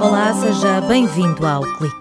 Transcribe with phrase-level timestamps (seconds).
[0.00, 1.96] Olá, seja bem-vindo ao Clique.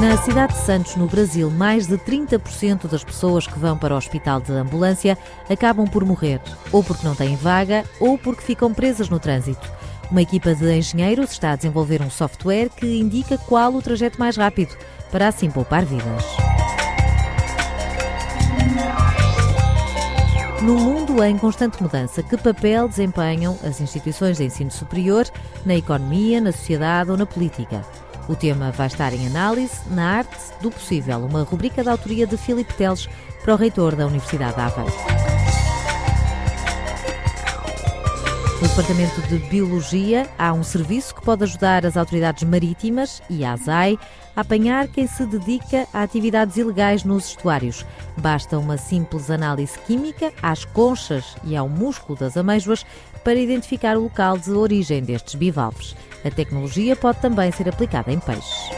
[0.00, 3.96] Na cidade de Santos, no Brasil, mais de 30% das pessoas que vão para o
[3.96, 5.18] hospital de ambulância
[5.50, 9.68] acabam por morrer, ou porque não têm vaga, ou porque ficam presas no trânsito.
[10.12, 14.36] Uma equipa de engenheiros está a desenvolver um software que indica qual o trajeto mais
[14.36, 14.76] rápido,
[15.10, 16.47] para assim poupar vidas.
[20.62, 25.24] No mundo em constante mudança, que papel desempenham as instituições de ensino superior
[25.64, 27.84] na economia, na sociedade ou na política?
[28.28, 32.36] O tema vai estar em análise na arte do possível, uma rubrica da autoria de
[32.36, 33.08] Filipe Teles
[33.42, 35.27] para o reitor da Universidade de Aveiro.
[38.60, 43.52] No Departamento de Biologia há um serviço que pode ajudar as autoridades marítimas e a
[43.52, 43.96] ASAI
[44.34, 47.86] a apanhar quem se dedica a atividades ilegais nos estuários.
[48.16, 52.84] Basta uma simples análise química às conchas e ao músculo das amêijoas
[53.22, 55.94] para identificar o local de origem destes bivalves.
[56.24, 58.70] A tecnologia pode também ser aplicada em peixes.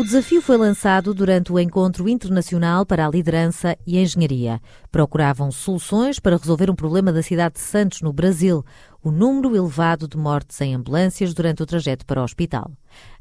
[0.00, 4.58] O desafio foi lançado durante o Encontro Internacional para a Liderança e Engenharia.
[4.90, 8.64] Procuravam soluções para resolver um problema da cidade de Santos, no Brasil,
[9.04, 12.72] o número elevado de mortes em ambulâncias durante o trajeto para o hospital.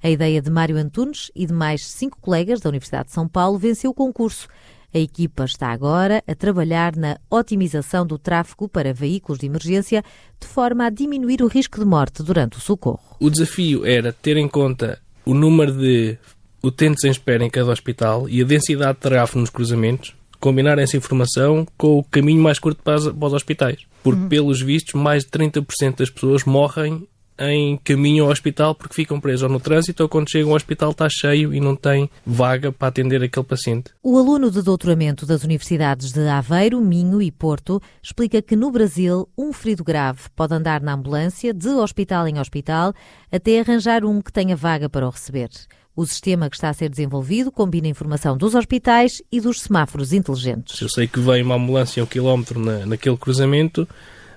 [0.01, 3.59] A ideia de Mário Antunes e de mais cinco colegas da Universidade de São Paulo
[3.59, 4.47] venceu o concurso.
[4.93, 10.01] A equipa está agora a trabalhar na otimização do tráfego para veículos de emergência,
[10.39, 13.17] de forma a diminuir o risco de morte durante o socorro.
[13.19, 16.17] O desafio era ter em conta o número de
[16.63, 20.97] utentes em espera em cada hospital e a densidade de tráfego nos cruzamentos, combinar essa
[20.97, 23.79] informação com o caminho mais curto para os hospitais.
[24.03, 24.29] Porque, uhum.
[24.29, 27.07] pelos vistos, mais de 30% das pessoas morrem
[27.39, 31.07] em caminho ao hospital porque ficam presos no trânsito ou quando chegam ao hospital está
[31.09, 33.91] cheio e não tem vaga para atender aquele paciente.
[34.03, 39.27] O aluno de doutoramento das universidades de Aveiro, Minho e Porto explica que no Brasil
[39.37, 42.93] um ferido grave pode andar na ambulância de hospital em hospital
[43.31, 45.49] até arranjar um que tenha vaga para o receber.
[45.99, 50.79] O sistema que está a ser desenvolvido combina informação dos hospitais e dos semáforos inteligentes.
[50.79, 53.85] Eu sei que vem uma ambulância um quilómetro na, naquele cruzamento,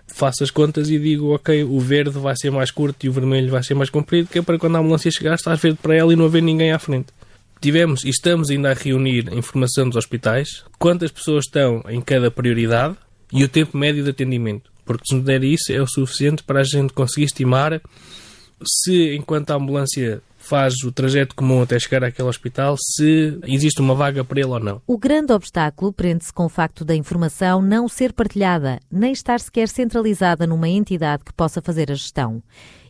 [0.09, 3.49] faço as contas e digo, ok, o verde vai ser mais curto e o vermelho
[3.49, 6.13] vai ser mais comprido, que é para quando a ambulância chegar, estás verde para ela
[6.13, 7.13] e não haver ninguém à frente.
[7.61, 12.97] Tivemos e estamos ainda a reunir informação dos hospitais, quantas pessoas estão em cada prioridade
[13.33, 14.69] e o tempo médio de atendimento.
[14.85, 17.81] Porque se nos der isso, é o suficiente para a gente conseguir estimar
[18.65, 20.21] se, enquanto a ambulância
[20.53, 24.61] faz o trajeto comum até chegar àquele hospital, se existe uma vaga para ele ou
[24.61, 24.83] não.
[24.87, 29.67] O grande obstáculo prende-se com o facto da informação não ser partilhada, nem estar sequer
[29.67, 32.43] centralizada numa entidade que possa fazer a gestão.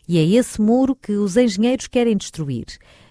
[0.05, 2.65] E é esse muro que os engenheiros querem destruir.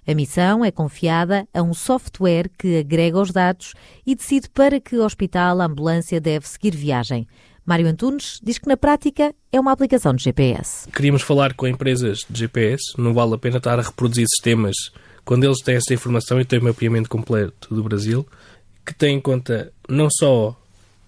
[0.06, 3.72] A missão é confiada a um software que agrega os dados
[4.06, 7.26] e decide para que hospital a ambulância deve seguir viagem.
[7.64, 10.90] Mário Antunes diz que na prática é uma aplicação de GPS.
[10.90, 14.74] Queríamos falar com empresas de GPS, não vale a pena estar a reproduzir sistemas
[15.24, 18.26] quando eles têm essa informação e têm o mapeamento completo do Brasil,
[18.84, 20.58] que têm em conta não só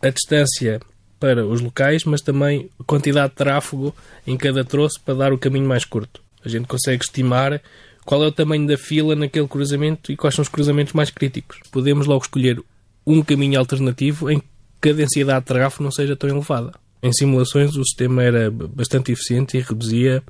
[0.00, 0.80] a distância
[1.18, 3.94] para os locais, mas também a quantidade de tráfego
[4.24, 6.22] em cada troço para dar o caminho mais curto.
[6.44, 7.60] A gente consegue estimar
[8.04, 11.58] qual é o tamanho da fila naquele cruzamento e quais são os cruzamentos mais críticos.
[11.72, 12.62] Podemos logo escolher
[13.06, 14.46] um caminho alternativo em que
[14.90, 16.72] a densidade de tráfego não seja tão elevada.
[17.02, 20.22] Em simulações, o sistema era bastante eficiente e reduzia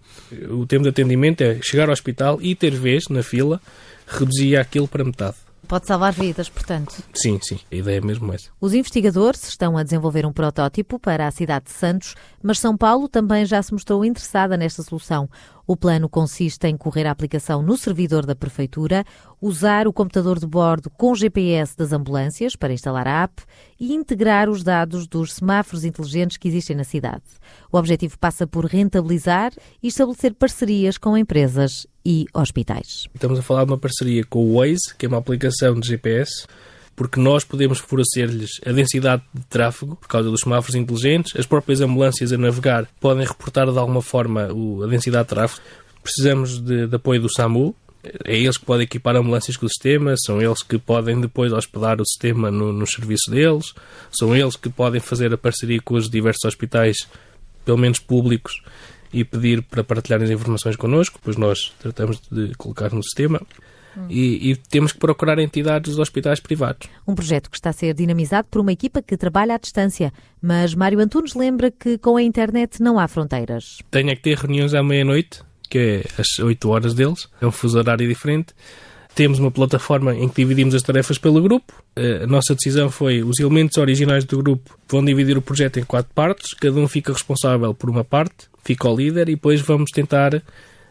[0.50, 3.60] o tempo de atendimento, é chegar ao hospital e ter vez na fila,
[4.08, 5.36] reduzia aquilo para metade.
[5.66, 7.02] Pode salvar vidas, portanto.
[7.14, 8.50] Sim, sim, a ideia é mesmo essa.
[8.60, 13.08] Os investigadores estão a desenvolver um protótipo para a cidade de Santos, mas São Paulo
[13.08, 15.28] também já se mostrou interessada nesta solução.
[15.66, 19.04] O plano consiste em correr a aplicação no servidor da Prefeitura,
[19.40, 23.42] usar o computador de bordo com GPS das ambulâncias para instalar a app
[23.80, 27.22] e integrar os dados dos semáforos inteligentes que existem na cidade.
[27.72, 29.52] O objetivo passa por rentabilizar
[29.82, 33.08] e estabelecer parcerias com empresas e hospitais.
[33.14, 36.46] Estamos a falar de uma parceria com o Waze, que é uma aplicação de GPS
[36.96, 41.80] porque nós podemos fornecer-lhes a densidade de tráfego por causa dos semáforos inteligentes, as próprias
[41.80, 44.48] ambulâncias a navegar podem reportar de alguma forma
[44.84, 45.62] a densidade de tráfego.
[46.02, 47.74] Precisamos de, de apoio do SAMU,
[48.24, 52.00] é eles que podem equipar ambulâncias com o sistema, são eles que podem depois hospedar
[52.00, 53.72] o sistema no, no serviço deles,
[54.12, 57.08] são eles que podem fazer a parceria com os diversos hospitais,
[57.64, 58.62] pelo menos públicos,
[59.12, 63.40] e pedir para partilharem as informações connosco, pois nós tratamos de colocar no sistema.
[64.08, 66.88] E, e, temos que procurar entidades dos hospitais privados.
[67.06, 70.74] Um projeto que está a ser dinamizado por uma equipa que trabalha à distância, mas
[70.74, 73.78] Mário Antunes lembra que com a internet não há fronteiras.
[73.90, 77.78] Tenho que ter reuniões à meia-noite, que é às 8 horas deles, é um fuso
[77.78, 78.54] horário diferente,
[79.14, 81.72] temos uma plataforma em que dividimos as tarefas pelo grupo.
[82.22, 86.12] A nossa decisão foi os elementos originais do grupo vão dividir o projeto em quatro
[86.14, 90.42] partes, cada um fica responsável por uma parte, fica o líder e depois vamos tentar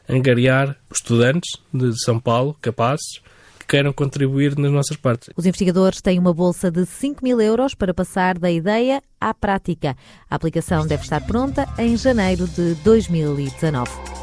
[0.08, 3.22] angariar estudantes de São Paulo, capazes,
[3.60, 5.30] que queiram contribuir nas nossas partes.
[5.36, 9.96] Os investigadores têm uma bolsa de 5 mil euros para passar da ideia à prática.
[10.30, 14.23] A aplicação deve estar pronta em janeiro de 2019.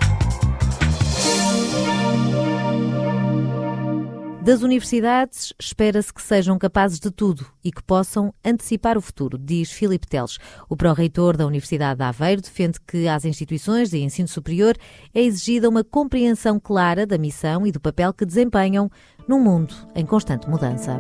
[4.51, 9.71] Das universidades, espera-se que sejam capazes de tudo e que possam antecipar o futuro, diz
[9.71, 10.39] Filipe Teles.
[10.69, 14.77] O pró-reitor da Universidade de Aveiro defende que às instituições de ensino superior
[15.15, 18.91] é exigida uma compreensão clara da missão e do papel que desempenham
[19.29, 20.99] num mundo em constante mudança.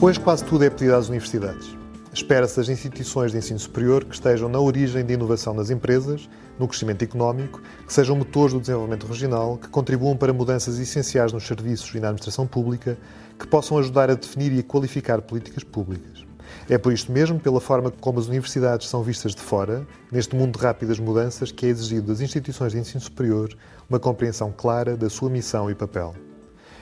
[0.00, 1.81] Hoje quase tudo é pedido às universidades.
[2.14, 6.28] Espera-se das instituições de ensino superior que estejam na origem de inovação nas empresas,
[6.58, 11.46] no crescimento económico, que sejam motores do desenvolvimento regional, que contribuam para mudanças essenciais nos
[11.46, 12.98] serviços e na administração pública,
[13.38, 16.26] que possam ajudar a definir e a qualificar políticas públicas.
[16.68, 20.58] É por isto mesmo, pela forma como as universidades são vistas de fora, neste mundo
[20.58, 23.56] de rápidas mudanças, que é exigido das instituições de ensino superior
[23.88, 26.14] uma compreensão clara da sua missão e papel.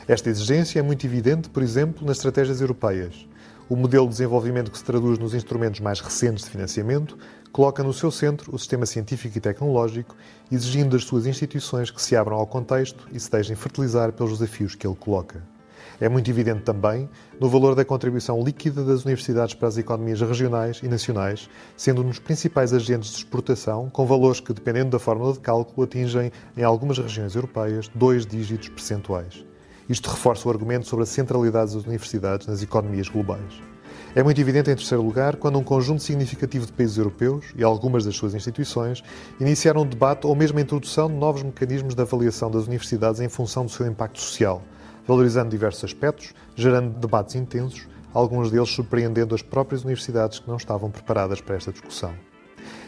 [0.09, 3.30] Esta exigência é muito evidente, por exemplo, nas estratégias europeias
[3.71, 7.17] o modelo de desenvolvimento que se traduz nos instrumentos mais recentes de financiamento
[7.53, 10.17] coloca no seu centro o sistema científico e tecnológico,
[10.51, 14.75] exigindo das suas instituições que se abram ao contexto e se deixem fertilizar pelos desafios
[14.75, 15.41] que ele coloca.
[16.01, 17.09] É muito evidente também
[17.39, 22.09] no valor da contribuição líquida das universidades para as economias regionais e nacionais, sendo um
[22.09, 26.65] dos principais agentes de exportação, com valores que, dependendo da fórmula de cálculo, atingem, em
[26.65, 29.50] algumas regiões europeias, dois dígitos percentuais.
[29.91, 33.61] Isto reforça o argumento sobre a centralidade das universidades nas economias globais.
[34.15, 38.05] É muito evidente, em terceiro lugar, quando um conjunto significativo de países europeus e algumas
[38.05, 39.03] das suas instituições
[39.41, 43.29] iniciaram um debate ou mesmo a introdução de novos mecanismos de avaliação das universidades em
[43.29, 44.63] função do seu impacto social,
[45.09, 50.89] valorizando diversos aspectos, gerando debates intensos, alguns deles surpreendendo as próprias universidades que não estavam
[50.89, 52.15] preparadas para esta discussão.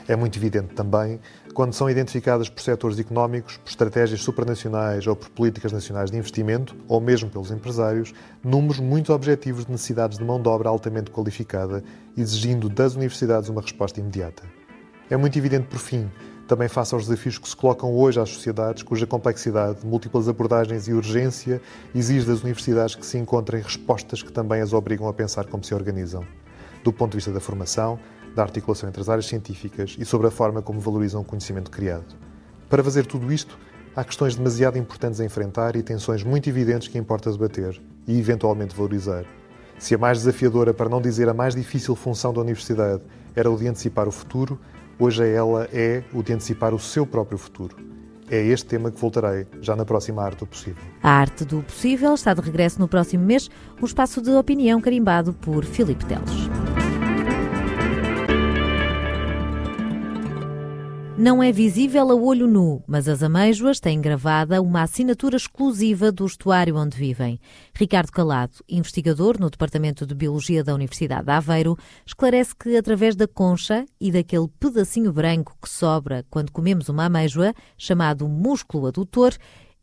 [0.08, 1.20] É muito evidente também
[1.52, 6.74] quando são identificadas por setores económicos, por estratégias supranacionais ou por políticas nacionais de investimento,
[6.88, 8.12] ou mesmo pelos empresários,
[8.42, 11.84] números muito objetivos de necessidades de mão de obra altamente qualificada,
[12.16, 14.42] exigindo das universidades uma resposta imediata.
[15.10, 16.10] É muito evidente, por fim,
[16.48, 20.92] também face aos desafios que se colocam hoje às sociedades, cuja complexidade, múltiplas abordagens e
[20.92, 21.60] urgência
[21.94, 25.74] exige das universidades que se encontrem respostas que também as obrigam a pensar como se
[25.74, 26.24] organizam.
[26.82, 27.98] Do ponto de vista da formação,
[28.34, 32.14] da articulação entre as áreas científicas e sobre a forma como valorizam o conhecimento criado.
[32.68, 33.58] Para fazer tudo isto,
[33.94, 38.74] há questões demasiado importantes a enfrentar e tensões muito evidentes que importa debater e, eventualmente,
[38.74, 39.24] valorizar.
[39.78, 43.02] Se a mais desafiadora, para não dizer a mais difícil função da universidade,
[43.34, 44.58] era o de antecipar o futuro,
[44.98, 47.76] hoje ela é o de antecipar o seu próprio futuro.
[48.30, 50.82] É este tema que voltarei já na próxima Arte do Possível.
[51.02, 53.50] A Arte do Possível está de regresso no próximo mês,
[53.80, 56.71] um espaço de opinião carimbado por Filipe Teles.
[61.18, 66.24] Não é visível a olho nu, mas as amêijoas têm gravada uma assinatura exclusiva do
[66.24, 67.38] estuário onde vivem.
[67.74, 71.76] Ricardo Calado, investigador no Departamento de Biologia da Universidade de Aveiro,
[72.06, 77.52] esclarece que através da concha e daquele pedacinho branco que sobra quando comemos uma amêijoa,
[77.76, 79.34] chamado músculo adutor,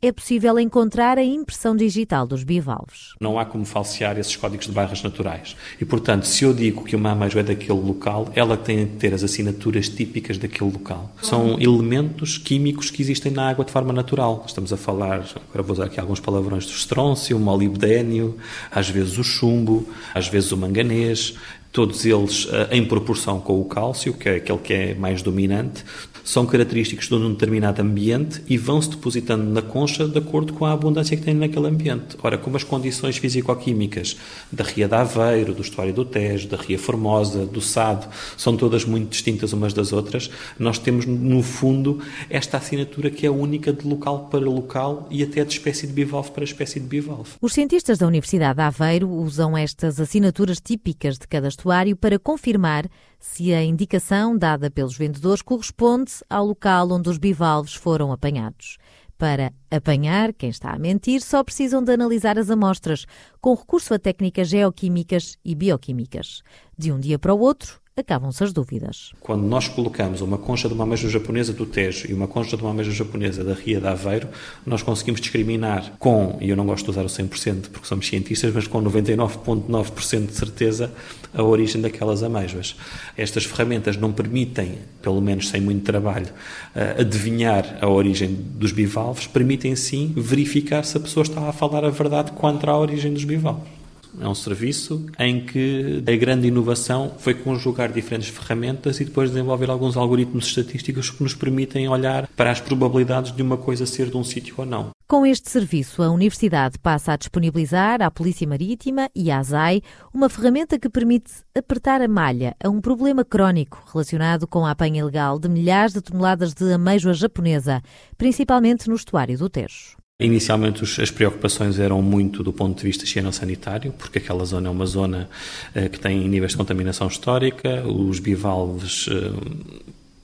[0.02, 3.16] é possível encontrar a impressão digital dos bivalves.
[3.20, 5.58] Não há como falsear esses códigos de barras naturais.
[5.80, 9.14] E, portanto, se eu digo que uma ameijoa é daquele local, ela tem de ter
[9.14, 11.14] as assinaturas típicas daquele local.
[11.22, 14.46] São elementos químicos que existem na água de forma natural.
[14.48, 18.38] Estamos a falar, agora vou usar aqui alguns palavrões do estrôncio, o molibdênio,
[18.72, 21.36] às vezes o chumbo, às vezes o manganês,
[21.72, 25.84] todos eles uh, em proporção com o cálcio, que é aquele que é mais dominante,
[26.30, 30.72] são característicos de um determinado ambiente e vão-se depositando na concha de acordo com a
[30.72, 32.16] abundância que tem naquele ambiente.
[32.22, 34.16] Ora, como as condições físico-químicas
[34.52, 38.08] da Ria de Aveiro, do Estuário do Tejo, da Ria Formosa, do Sado,
[38.38, 43.32] são todas muito distintas umas das outras, nós temos, no fundo, esta assinatura que é
[43.32, 47.32] única de local para local e até de espécie de bivalve para espécie de bivalve.
[47.42, 52.88] Os cientistas da Universidade de Aveiro usam estas assinaturas típicas de cada estuário para confirmar
[53.20, 58.78] se a indicação dada pelos vendedores corresponde ao local onde os bivalves foram apanhados.
[59.18, 63.06] Para apanhar quem está a mentir, só precisam de analisar as amostras,
[63.42, 66.42] com recurso a técnicas geoquímicas e bioquímicas.
[66.78, 69.12] De um dia para o outro, acabam-se as dúvidas.
[69.20, 72.64] Quando nós colocamos uma concha de uma ameijoa japonesa do Tejo e uma concha de
[72.64, 74.28] uma ameijoa japonesa da Ria de Aveiro,
[74.66, 78.54] nós conseguimos discriminar com, e eu não gosto de usar o 100% porque somos cientistas,
[78.54, 80.92] mas com 99,9% de certeza
[81.34, 82.76] a origem daquelas ameijoas.
[83.18, 86.28] Estas ferramentas não permitem, pelo menos sem muito trabalho,
[86.76, 91.86] eh, adivinhar a origem dos bivalves, permitem sim verificar se a pessoa está a falar
[91.86, 93.79] a verdade quanto à origem dos bivalves.
[94.20, 99.70] É um serviço em que a grande inovação foi conjugar diferentes ferramentas e depois desenvolver
[99.70, 104.18] alguns algoritmos estatísticos que nos permitem olhar para as probabilidades de uma coisa ser de
[104.18, 104.90] um sítio ou não.
[105.08, 109.82] Com este serviço, a Universidade passa a disponibilizar à Polícia Marítima e à ASAI
[110.14, 115.00] uma ferramenta que permite apertar a malha a um problema crónico relacionado com a apanha
[115.00, 117.82] ilegal de milhares de toneladas de ameijoa japonesa,
[118.18, 119.99] principalmente no estuário do Tejo.
[120.22, 124.86] Inicialmente as preocupações eram muito do ponto de vista higieno-sanitário, porque aquela zona é uma
[124.86, 125.30] zona
[125.74, 129.32] eh, que tem níveis de contaminação histórica, os bivalves eh,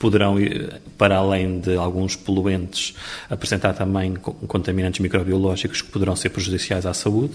[0.06, 0.36] poderão,
[1.00, 2.94] para além de alguns poluentes,
[3.28, 7.34] apresentar também contaminantes microbiológicos que poderão ser prejudiciais à saúde,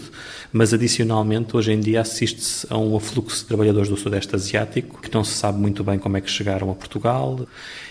[0.53, 5.13] mas adicionalmente hoje em dia assiste-se a um afluxo de trabalhadores do Sudeste Asiático que
[5.13, 7.41] não se sabe muito bem como é que chegaram a Portugal.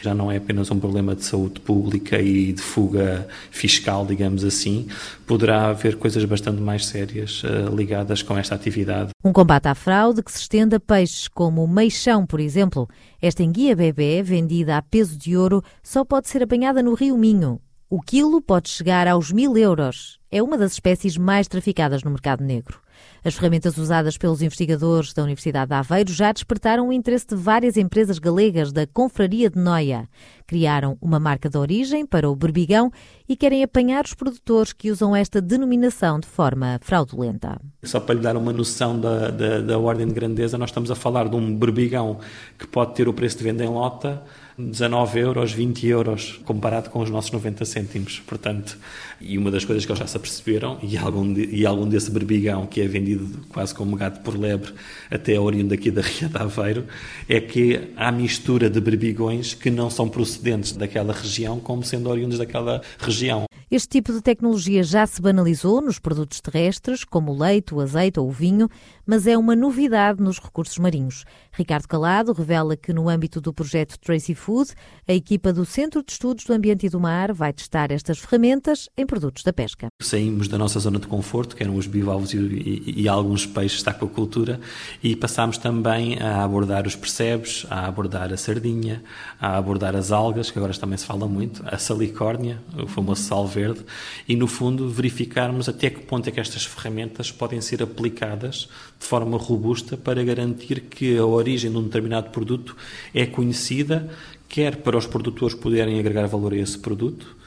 [0.02, 4.88] Já não é apenas um problema de saúde pública e de fuga fiscal, digamos assim,
[5.28, 9.10] poderá haver coisas bastante mais sérias uh, ligadas com esta atividade.
[9.26, 12.88] Um combate à fraude que se estende a peixes como o meixão, por exemplo.
[13.22, 17.62] Esta enguia bebê, vendida a peso de ouro, só pode ser apanhada no Rio Minho.
[17.92, 20.20] O quilo pode chegar aos mil euros.
[20.30, 22.80] É uma das espécies mais traficadas no mercado negro.
[23.26, 27.78] As ferramentas usadas pelos investigadores da Universidade de Aveiro já despertaram o interesse de várias
[27.78, 30.08] empresas galegas da Confraria de Noia.
[30.46, 32.92] Criaram uma marca de origem para o berbigão
[33.28, 37.60] e querem apanhar os produtores que usam esta denominação de forma fraudulenta.
[37.84, 40.96] Só para lhe dar uma noção da, da, da ordem de grandeza, nós estamos a
[40.96, 42.20] falar de um berbigão
[42.58, 44.22] que pode ter o preço de venda em lota
[44.60, 48.22] 19 euros, 20 euros, comparado com os nossos 90 cêntimos.
[48.28, 48.78] Portanto,
[49.22, 52.12] e uma das coisas que eles já se aperceberam, e algum, de, e algum desse
[52.12, 54.74] berbigão que é vendido quase como gato por lebre
[55.10, 56.86] até a oriunda aqui da Ria de Aveiro,
[57.30, 62.38] é que há mistura de berbigões que não são procedentes daquela região como sendo oriundos
[62.38, 63.46] daquela região.
[63.72, 68.20] Este tipo de tecnologia já se banalizou nos produtos terrestres, como o leite, o azeite
[68.20, 68.68] ou o vinho,
[69.10, 71.26] mas é uma novidade nos recursos marinhos.
[71.52, 74.70] Ricardo Calado revela que, no âmbito do projeto Tracy Food,
[75.08, 78.88] a equipa do Centro de Estudos do Ambiente e do Mar vai testar estas ferramentas
[78.96, 79.88] em produtos da pesca.
[80.00, 83.82] Saímos da nossa zona de conforto, que eram os bivalves e, e, e alguns peixes
[83.82, 84.60] da aquacultura,
[85.02, 89.02] e passámos também a abordar os percebes, a abordar a sardinha,
[89.42, 93.60] a abordar as algas, que agora também se fala muito, a salicórnia, o famoso salve
[93.60, 93.84] verde
[94.28, 99.06] e, no fundo, verificarmos até que ponto é que estas ferramentas podem ser aplicadas de
[99.06, 102.76] forma robusta para garantir que a origem de um determinado produto
[103.14, 104.10] é conhecida,
[104.50, 107.38] quer para os produtores poderem agregar valor a esse produto,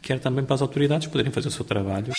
[0.00, 2.12] quer também para as autoridades poderem fazer o seu trabalho.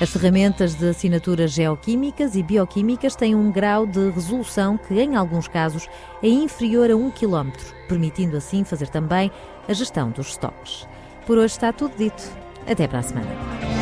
[0.00, 5.48] As ferramentas de assinaturas geoquímicas e bioquímicas têm um grau de resolução que, em alguns
[5.48, 5.88] casos,
[6.22, 7.50] é inferior a 1 km,
[7.88, 9.30] permitindo assim fazer também
[9.68, 10.86] a gestão dos estoques.
[11.26, 12.22] Por hoje está tudo dito.
[12.66, 13.81] Até para a semana.